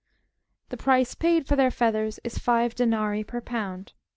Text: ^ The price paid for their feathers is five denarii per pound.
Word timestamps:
^ 0.65 0.69
The 0.69 0.77
price 0.77 1.13
paid 1.13 1.45
for 1.45 1.55
their 1.55 1.69
feathers 1.69 2.19
is 2.23 2.39
five 2.39 2.73
denarii 2.73 3.23
per 3.23 3.39
pound. 3.39 3.93